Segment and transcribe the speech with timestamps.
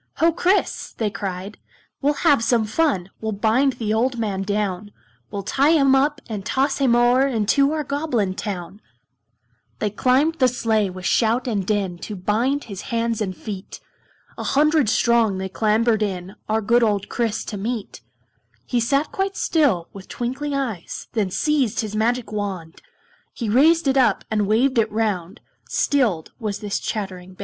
[0.15, 0.31] "Ho!
[0.31, 1.59] Kris!" they cried,
[2.01, 4.89] "We'll have some fun, We'll bind the old man down,
[5.29, 9.43] We'll tie him up, and toss him o'er Into our Goblin town." [Illustration: As through
[9.45, 12.81] the air they flew] They climbed the sleigh with shout and din, To bind his
[12.89, 13.79] hands and feet;
[14.39, 18.01] A hundred strong they clambered in Our good old Kris to meet.
[18.65, 22.81] He sat quite still, with twinkling eyes, Then seized his mystic wand,
[23.35, 27.39] He raised it up, and waved it round Stilled was this chattering band.